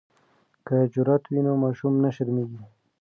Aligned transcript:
که 0.65 0.75
جرات 0.93 1.23
وي 1.31 1.41
نو 1.45 1.53
ماشوم 1.63 1.93
نه 2.03 2.09
شرمیږي. 2.15 2.61